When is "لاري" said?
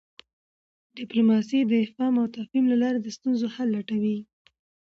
2.83-2.99